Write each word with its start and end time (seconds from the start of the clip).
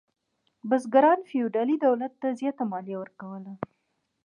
بزګرانو 0.69 1.27
فیوډالي 1.29 1.75
دولت 1.85 2.11
ته 2.21 2.27
زیاته 2.39 2.63
مالیه 2.71 2.97
ورکوله. 2.99 3.53